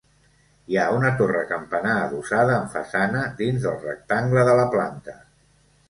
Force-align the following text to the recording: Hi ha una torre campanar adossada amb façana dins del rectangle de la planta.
Hi 0.71 0.79
ha 0.79 0.85
una 0.99 1.11
torre 1.19 1.43
campanar 1.51 1.93
adossada 2.07 2.57
amb 2.57 2.73
façana 2.79 3.23
dins 3.45 3.69
del 3.71 3.79
rectangle 3.87 4.51
de 4.53 4.61
la 4.63 4.69
planta. 4.77 5.21